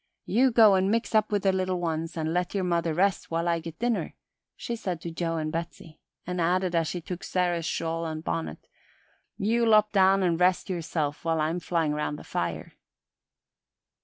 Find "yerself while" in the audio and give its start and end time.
10.71-11.39